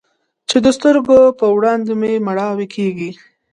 چې 0.49 0.57
د 0.65 0.67
سترګو 0.77 1.19
په 1.39 1.45
وړاندې 1.57 1.91
مې 1.99 2.13
مړواې 2.25 2.67
کيږي. 2.75 3.11